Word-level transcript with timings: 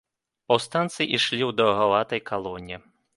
Паўстанцы 0.51 1.05
ішлі 1.17 1.39
ў 1.39 1.51
даўгаватай 1.59 2.23
калоне. 2.31 2.81